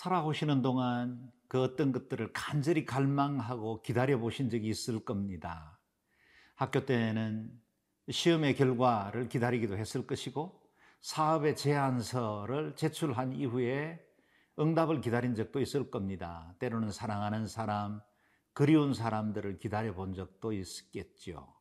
[0.00, 5.78] 살아오시는 동안 그 어떤 것들을 간절히 갈망하고 기다려 보신 적이 있을 겁니다.
[6.54, 7.52] 학교 때는
[8.08, 10.58] 시험의 결과를 기다리기도 했을 것이고
[11.02, 14.02] 사업의 제안서를 제출한 이후에
[14.58, 16.54] 응답을 기다린 적도 있을 겁니다.
[16.60, 18.00] 때로는 사랑하는 사람,
[18.54, 21.54] 그리운 사람들을 기다려 본 적도 있겠죠.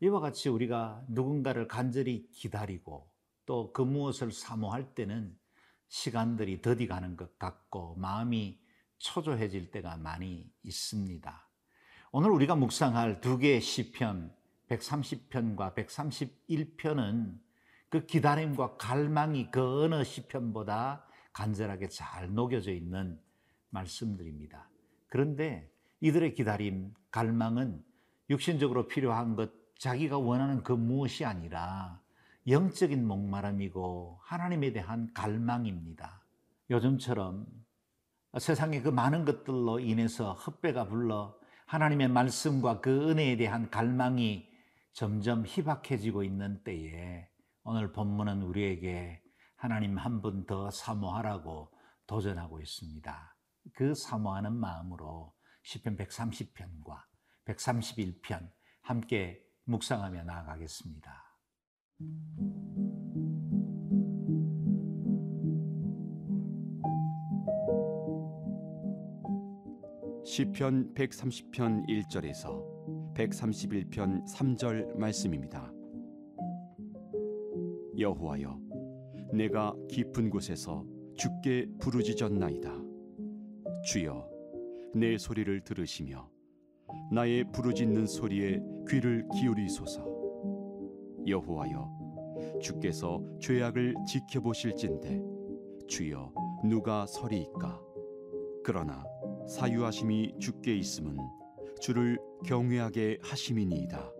[0.00, 3.10] 이와 같이 우리가 누군가를 간절히 기다리고
[3.46, 5.34] 또 그 무엇을 사모할 때는
[5.90, 8.58] 시간들이 더디 가는 것 같고 마음이
[8.98, 11.48] 초조해질 때가 많이 있습니다.
[12.12, 14.32] 오늘 우리가 묵상할 두 개의 시편
[14.68, 17.38] 130편과 131편은
[17.88, 23.20] 그 기다림과 갈망이 그 어느 시편보다 간절하게 잘 녹여져 있는
[23.70, 24.68] 말씀들입니다.
[25.08, 27.84] 그런데 이들의 기다림, 갈망은
[28.30, 32.00] 육신적으로 필요한 것, 자기가 원하는 그 무엇이 아니라
[32.46, 36.24] 영적인 목마름이고 하나님에 대한 갈망입니다.
[36.70, 37.46] 요즘처럼
[38.38, 44.48] 세상의 그 많은 것들로 인해서 헛배가 불러 하나님의 말씀과 그 은혜에 대한 갈망이
[44.92, 47.28] 점점 희박해지고 있는 때에
[47.62, 49.22] 오늘 본문은 우리에게
[49.56, 51.70] 하나님 한 분 더 사모하라고
[52.06, 53.36] 도전하고 있습니다.
[53.74, 57.02] 그 사모하는 마음으로 시편 130편과
[57.44, 58.50] 131편
[58.82, 61.29] 함께 묵상하며 나아가겠습니다.
[70.24, 75.72] 시편 130편 1절에서 131편 3절 말씀입니다.
[77.98, 78.58] 여호와여
[79.32, 82.72] 내가 깊은 곳에서 주께 부르짖었나이다.
[83.84, 84.28] 주여
[84.94, 86.30] 내 소리를 들으시며
[87.12, 90.19] 나의 부르짖는 소리에 귀를 기울이소서.
[91.26, 95.22] 여호와여 주께서 죄악을 지켜보실진대
[95.88, 96.32] 주여
[96.64, 97.80] 누가 서리이까?
[98.64, 99.04] 그러나
[99.48, 101.16] 사유하심이 주께 있음은
[101.80, 104.12] 주를 경외하게 하심이니이다.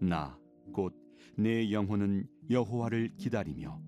[0.00, 0.38] 나
[0.76, 1.04] 곧
[1.36, 3.80] 내 영혼은 여호와를 기다리며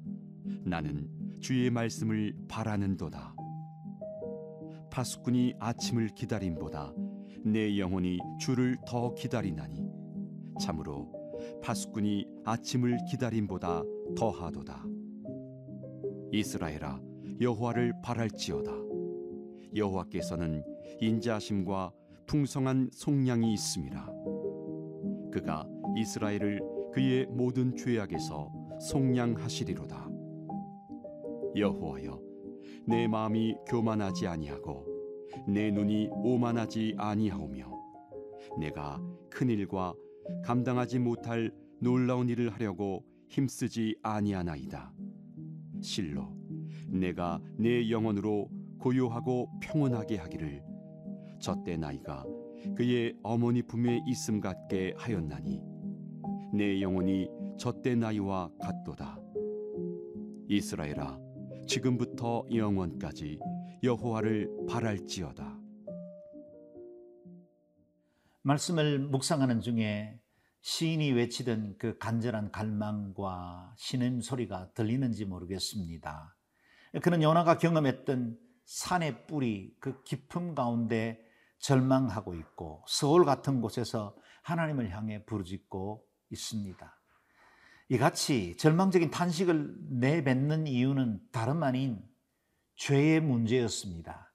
[0.64, 1.08] 나는
[1.40, 3.36] 주의 말씀을 바라는도다.
[4.90, 6.92] 파수꾼이 아침을 기다림보다
[7.44, 9.88] 내 영혼이 주를 더 기다리나니
[10.60, 11.12] 참으로
[11.62, 13.82] 파수꾼이 아침을 기다림보다
[14.16, 14.84] 더하도다.
[16.32, 17.00] 이스라엘아
[17.40, 18.72] 여호와를 바랄지어다.
[19.74, 20.64] 여호와께서는
[21.00, 21.92] 인자하심과
[22.26, 24.06] 풍성한 속량이 있음이라.
[25.32, 26.60] 그가 이스라엘을
[26.92, 30.08] 그의 모든 죄악에서 속량하시리로다.
[31.56, 32.20] 여호와여
[32.86, 34.86] 내 마음이 교만하지 아니하고
[35.48, 37.70] 내 눈이 오만하지 아니하오며
[38.58, 39.94] 내가 큰 일과
[40.44, 44.92] 감당하지 못할 놀라운 일을 하려고 힘쓰지 아니하나이다.
[45.80, 46.36] 실로
[46.88, 48.48] 내가 내 영혼으로
[48.78, 50.62] 고요하고 평온하게 하기를
[51.40, 52.24] 젖대 나이가
[52.76, 55.60] 그의 어머니 품에 있음 같게 하였나니
[56.54, 59.20] 내 영혼이 젖대 나이와 같도다.
[60.48, 61.18] 이스라엘아
[61.66, 63.38] 지금부터 영원까지
[63.82, 65.55] 여호와를 바랄지어다.
[68.46, 70.20] 말씀을 묵상하는 중에
[70.60, 76.36] 시인이 외치던 그 간절한 갈망과 신음 소리가 들리는지 모르겠습니다.
[77.02, 81.20] 그는 요나가 경험했던 산의 뿌리 그 깊음 가운데
[81.58, 87.00] 절망하고 있고 서울 같은 곳에서 하나님을 향해 부르짖고 있습니다.
[87.88, 92.00] 이같이 절망적인 탄식을 내뱉는 이유는 다름 아닌
[92.76, 94.32] 죄의 문제였습니다.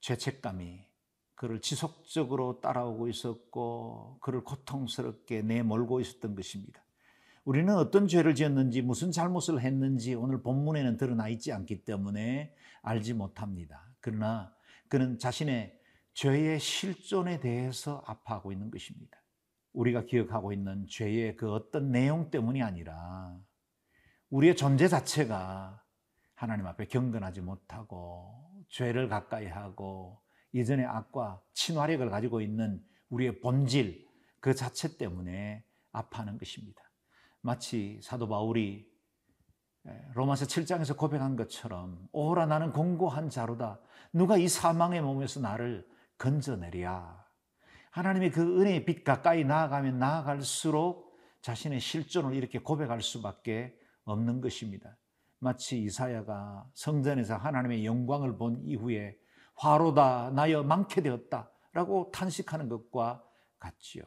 [0.00, 0.93] 죄책감이
[1.34, 6.84] 그를 지속적으로 따라오고 있었고 그를 고통스럽게 내몰고 있었던 것입니다.
[7.44, 13.84] 우리는 어떤 죄를 지었는지 무슨 잘못을 했는지 오늘 본문에는 드러나 있지 않기 때문에 알지 못합니다.
[14.00, 14.54] 그러나
[14.88, 15.78] 그는 자신의
[16.14, 19.18] 죄의 실존에 대해서 아파하고 있는 것입니다.
[19.72, 23.36] 우리가 기억하고 있는 죄의 그 어떤 내용 때문이 아니라
[24.30, 25.82] 우리의 존재 자체가
[26.34, 30.23] 하나님 앞에 경건하지 못하고 죄를 가까이 하고
[30.54, 34.06] 예전의 악과 친화력을 가지고 있는 우리의 본질
[34.40, 36.82] 그 자체 때문에 아파하는 것입니다.
[37.40, 38.88] 마치 사도 바울이
[40.14, 43.80] 로마서 7장에서 고백한 것처럼 오라 나는 공고한 자로다.
[44.12, 45.86] 누가 이 사망의 몸에서 나를
[46.18, 47.24] 건져내랴.
[47.90, 54.96] 하나님의 그 은혜의 빛 가까이 나아가면 나아갈수록 자신의 실존을 이렇게 고백할 수밖에 없는 것입니다.
[55.38, 59.16] 마치 이사야가 성전에서 하나님의 영광을 본 이후에
[59.56, 63.24] 화로다 나여 많게 되었다 라고 탄식하는 것과
[63.58, 64.04] 같지요.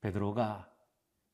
[0.00, 0.70] 베드로가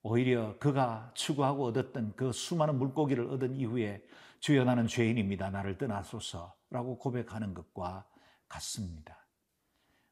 [0.03, 4.03] 오히려 그가 추구하고 얻었던 그 수많은 물고기를 얻은 이후에
[4.41, 5.51] 주여 나는 죄인입니다.
[5.51, 8.07] 나를 떠나소서 라고 고백하는 것과
[8.49, 9.27] 같습니다.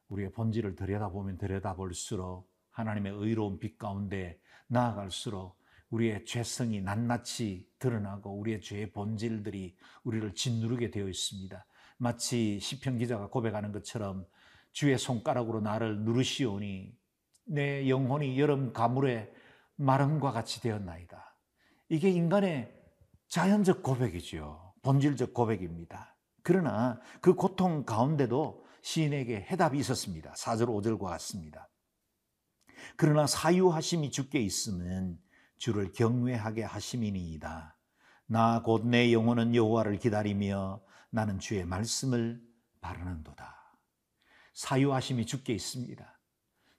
[0.09, 5.57] 우리의 본질을 들여다보면 들여다볼수록 하나님의 의로운 빛 가운데 나아갈수록
[5.89, 11.65] 우리의 죄성이 낱낱이 드러나고 우리의 죄의 본질들이 우리를 짓누르게 되어 있습니다.
[11.97, 14.25] 마치 시편 기자가 고백하는 것처럼
[14.71, 16.95] 주의 손가락으로 나를 누르시오니
[17.45, 19.31] 내 영혼이 여름 가물의
[19.75, 21.35] 마름과 같이 되었나이다.
[21.89, 22.73] 이게 인간의
[23.29, 24.73] 자연적 고백이죠.
[24.81, 26.15] 본질적 고백입니다.
[26.43, 30.33] 그러나 그 고통 가운데도 시인에게 해답이 있었습니다.
[30.33, 31.69] 4절 5절과 같습니다.
[32.95, 35.19] 그러나 사유하심이 주께 있으면
[35.57, 37.77] 주를 경외하게 하심이니이다.
[38.27, 42.41] 나 곧 내 영혼은 여호와를 기다리며 나는 주의 말씀을
[42.81, 43.55] 바라는도다.
[44.53, 46.19] 사유하심이 주께 있습니다.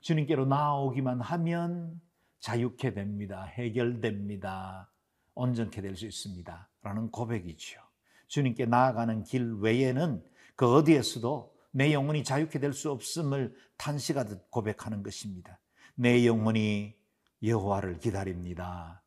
[0.01, 2.01] 주님께로 나아오기만 하면
[2.41, 3.45] 자유케 됩니다.
[3.45, 4.91] 해결됩니다.
[5.35, 6.69] 온전케 될 수 있습니다.
[6.83, 7.81] 라는 고백이죠.
[8.29, 10.25] 주님께 나아가는 길 외에는
[10.57, 15.59] 그 어디에서도 내 영혼이 자유케 될 수 없음을 탄식하듯 고백하는 것입니다.
[15.95, 16.97] 내 영혼이
[17.43, 19.03] 여호와를 기다립니다.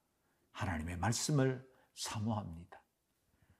[0.51, 1.65] 하나님의 말씀을
[1.95, 2.81] 사모합니다.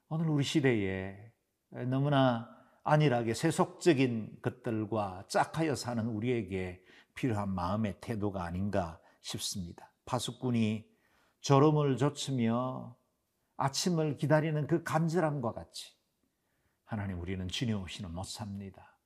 [0.10, 1.31] 오늘 우리 시대에
[1.72, 2.50] 너무나
[2.84, 6.84] 안일하게 세속적인 것들과 짝하여 사는 우리에게
[7.16, 9.92] 필요한 마음의 태도가 아닌가 싶습니다.
[10.06, 10.86] 파수꾼이
[11.42, 12.96] 졸음을 좇으며
[13.58, 15.94] 아침을 기다리는 그 간절함과 같이
[16.86, 18.98] 하나님 우리는 주님 없이는 못 삽니다.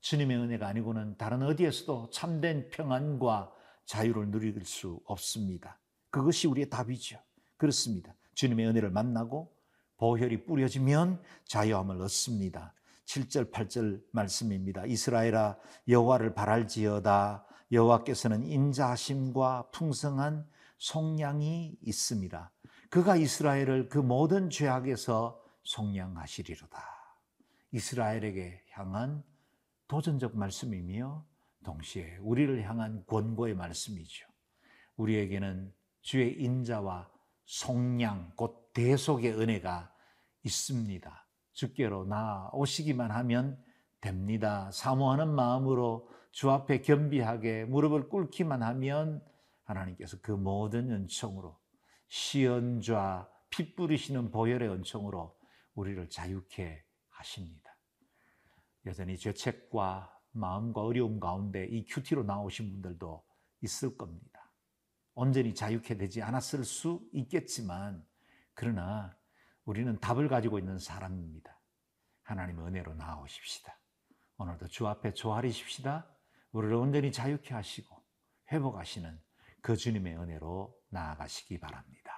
[0.00, 3.52] 주님의 은혜가 아니고는 다른 어디에서도 참된 평안과
[3.84, 5.78] 자유를 누릴 수 없습니다.
[6.10, 7.20] 그것이 우리의 답이죠.
[7.56, 8.14] 그렇습니다.
[8.34, 9.54] 주님의 은혜를 만나고
[10.02, 12.74] 보혈이 뿌려지면 자유함을 얻습니다.
[13.04, 14.84] 7절 8절 말씀입니다.
[14.84, 15.56] 이스라엘아
[15.86, 20.44] 여호와를 바랄지어다 여호와께서는 인자하심과 풍성한
[20.78, 22.50] 속량이 있습니다.
[22.90, 26.82] 그가 이스라엘을 그 모든 죄악에서 속량하시리로다.
[27.70, 29.22] 이스라엘에게 향한
[29.86, 31.24] 도전적 말씀이며
[31.62, 34.26] 동시에 우리를 향한 권고의 말씀이죠.
[34.96, 37.11] 우리에게는 주의 인자와
[37.52, 39.94] 속량 곧 대속의 은혜가
[40.42, 41.28] 있습니다.
[41.52, 43.62] 주께로 나오시기만 하면
[44.00, 44.70] 됩니다.
[44.72, 49.22] 사모하는 마음으로 주 앞에 겸비하게 무릎을 꿇기만 하면
[49.64, 51.60] 하나님께서 그 모든 은총으로
[52.08, 55.36] 시연좌 피 뿌리시는 보혈의 은총으로
[55.74, 57.76] 우리를 자유케 하십니다.
[58.86, 63.22] 여전히 죄책과 마음과 어려움 가운데 이 큐티로 나오신 분들도
[63.60, 64.41] 있을 겁니다.
[65.14, 68.04] 온전히 자유케 되지 않았을 수 있겠지만
[68.54, 69.16] 그러나
[69.64, 71.58] 우리는 답을 가지고 있는 사람입니다.
[72.22, 73.78] 하나님의 은혜로 나아오십시다.
[74.38, 76.08] 오늘도 주 앞에 조아리십시다.
[76.52, 78.02] 우리를 온전히 자유케 하시고
[78.50, 79.20] 회복하시는
[79.60, 82.12] 그 주님의 은혜로 나아가시기 바랍니다.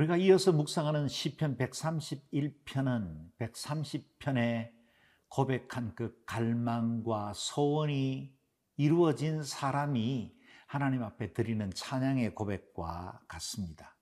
[0.00, 4.70] 우리가 이어서 묵상하는 시편 131편은 130편에
[5.28, 8.34] 고백한 그 갈망과 소원이
[8.78, 10.34] 이루어진 사람이
[10.66, 13.98] 하나님 앞에 드리는 찬양의 고백과 같습니다.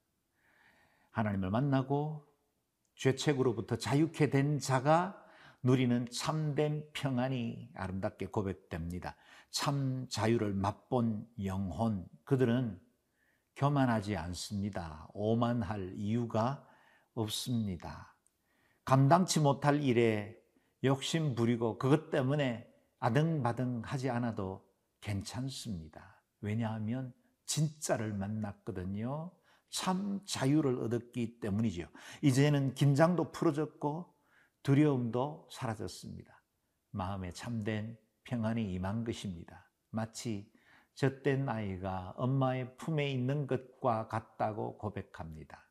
[1.11, 2.25] 하나님을 만나고
[2.95, 5.21] 죄책으로부터 자유케 된 자가
[5.63, 9.17] 누리는 참된 평안이 아름답게 고백됩니다.
[9.51, 12.79] 참 자유를 맛본 영혼, 그들은
[13.59, 15.09] 교만하지 않습니다.
[15.13, 16.65] 오만할 이유가
[17.13, 18.15] 없습니다.
[18.85, 20.33] 감당치 못할 일에
[20.85, 22.65] 욕심 부리고 그것 때문에
[22.99, 24.65] 아등바등 하지 않아도
[25.01, 26.23] 괜찮습니다.
[26.39, 27.13] 왜냐하면
[27.47, 29.33] 진짜를 만났거든요.
[29.69, 31.85] 참 자유를 얻었기 때문이죠.
[32.21, 34.15] 이제는 긴장도 풀어졌고
[34.63, 36.41] 두려움도 사라졌습니다.
[36.91, 39.69] 마음에 참된 평안이 임한 것입니다.
[39.89, 40.49] 마치
[40.99, 45.65] 젖된 아이가 엄마의 품에 있는 것과 같다고 고백합니다.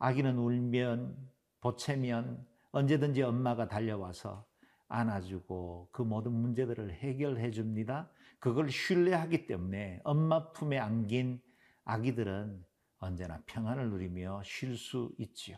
[0.00, 1.16] 아기는 울면,
[1.60, 4.44] 보채면 언제든지 엄마가 달려와서
[4.88, 8.10] 안아주고 그 모든 문제들을 해결해 줍니다.
[8.40, 11.40] 그걸 신뢰하기 때문에 엄마 품에 안긴
[11.84, 12.64] 아기들은
[12.98, 15.56] 언제나 평안을 누리며 쉴 수 있지요.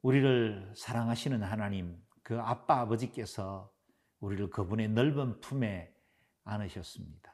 [0.00, 3.70] 우리를 사랑하시는 하나님, 그 아빠 아버지께서
[4.20, 5.94] 우리를 그분의 넓은 품에
[6.44, 7.33] 안으셨습니다.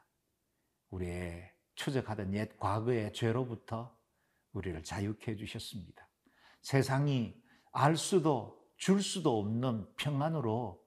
[0.91, 3.97] 우리의 추적하던 옛 과거의 죄로부터
[4.53, 6.09] 우리를 자유케 해주셨습니다.
[6.63, 7.41] 세상이
[7.73, 10.85] 알 수도 줄 수도 없는 평안으로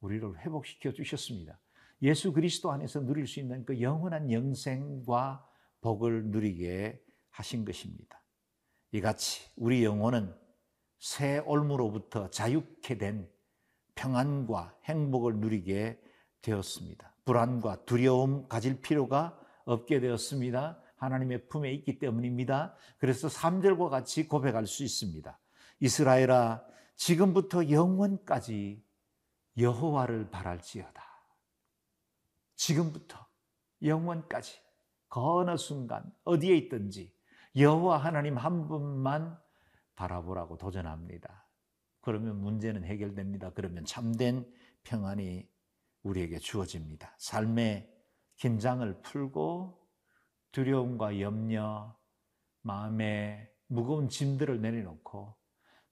[0.00, 1.58] 우리를 회복시켜 주셨습니다.
[2.02, 5.48] 예수 그리스도 안에서 누릴 수 있는 그 영원한 영생과
[5.80, 8.22] 복을 누리게 하신 것입니다.
[8.92, 10.34] 이같이 우리 영혼은
[10.98, 13.30] 새 올무로부터 자유케 된
[13.94, 16.00] 평안과 행복을 누리게
[16.42, 17.14] 되었습니다.
[17.24, 20.80] 불안과 두려움 가질 필요가 없게 되었습니다.
[20.96, 22.74] 하나님의 품에 있기 때문입니다.
[22.98, 25.38] 그래서 3절과 같이 고백할 수 있습니다.
[25.80, 28.82] 이스라엘아 지금부터 영원까지
[29.58, 31.04] 여호와를 바랄지어다.
[32.54, 33.26] 지금부터
[33.82, 34.58] 영원까지
[35.08, 37.14] 그 어느 순간 어디에 있든지
[37.56, 39.38] 여호와 하나님 한 분만
[39.94, 41.46] 바라보라고 도전합니다.
[42.00, 43.50] 그러면 문제는 해결됩니다.
[43.50, 44.50] 그러면 참된
[44.84, 45.48] 평안이
[46.02, 47.14] 우리에게 주어집니다.
[47.18, 47.95] 삶의
[48.36, 49.86] 긴장을 풀고
[50.52, 51.96] 두려움과 염려,
[52.62, 55.36] 마음의 무거운 짐들을 내려놓고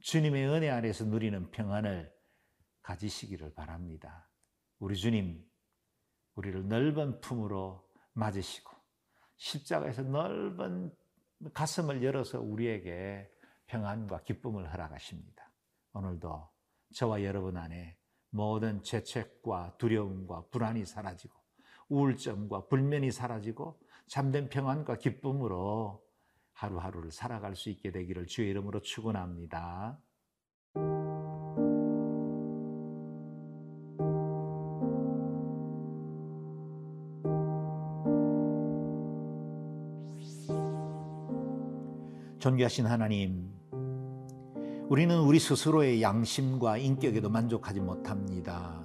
[0.01, 2.13] 주님의 은혜 아래서 누리는 평안을
[2.83, 4.29] 가지시기를 바랍니다.
[4.79, 5.43] 우리 주님,
[6.35, 8.71] 우리를 넓은 품으로 맞으시고
[9.37, 10.95] 십자가에서 넓은
[11.53, 13.31] 가슴을 열어서 우리에게
[13.67, 15.51] 평안과 기쁨을 허락하십니다.
[15.93, 16.51] 오늘도
[16.95, 17.99] 저와 여러분 안에
[18.31, 21.44] 모든 죄책과 두려움과 불안이 사라지고
[21.89, 26.03] 우울증과 불면이 사라지고 참된 평안과 기쁨으로
[26.53, 29.99] 하루하루를 살아갈 수 있게 되기를 주의 이름으로 축원합니다.
[42.39, 43.51] 존귀하신 하나님,
[44.91, 48.84] 우리는 우리 스스로의 양심과 인격에도 만족하지 못합니다.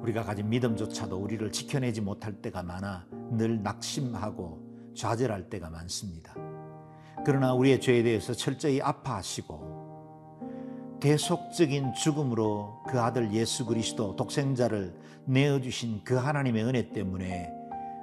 [0.00, 6.34] 우리가 가진 믿음조차도 우리를 지켜내지 못할 때가 많아 늘 낙심하고 좌절할 때가 많습니다.
[7.24, 9.70] 그러나 우리의 죄에 대해서 철저히 아파하시고
[11.00, 17.50] 대속적인 죽음으로 그 아들 예수 그리스도 독생자를 내어주신 그 하나님의 은혜 때문에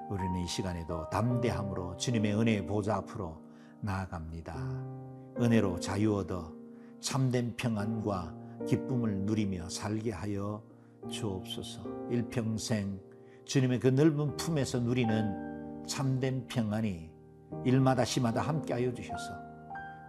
[0.10, 3.40] 우리는 이 시간에도 담대함으로 주님의 은혜의 보좌 앞으로
[3.82, 4.56] 나아갑니다.
[5.40, 6.52] 은혜로 자유 얻어
[7.00, 8.34] 참된 평안과
[8.68, 10.64] 기쁨을 누리며 살게 하여
[11.10, 11.82] 주옵소서.
[12.10, 13.00] 일평생
[13.46, 17.10] 주님의 그 넓은 품에서 누리는 참된 평안이
[17.66, 19.32] 일마다 시마다 함께 하여 주셔서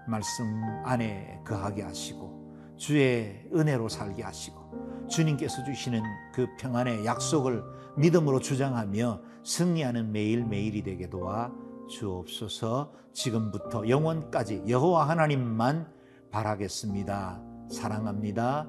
[0.08, 0.44] 말씀
[0.84, 6.02] 안에 거하게 하시고 주의 은혜로 살게 하시고 주님께서 주시는
[6.34, 7.62] 그 평안의 약속을
[7.96, 11.52] 믿음으로 주장하며 승리하는 매일매일이 되게 도와
[11.88, 15.90] 주옵소서 지금부터 영원까지 여호와 하나님만
[16.30, 17.42] 바라겠습니다.
[17.70, 18.68] 사랑합니다.